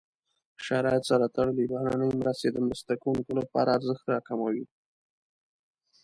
شرایطو 0.65 1.07
سره 1.11 1.25
تړلې 1.35 1.63
بهرنۍ 1.71 2.11
مرستې 2.21 2.47
د 2.51 2.57
مرسته 2.67 2.93
کوونکو 3.03 3.31
لپاره 3.39 3.75
ارزښت 3.77 4.05
راکموي. 4.13 4.65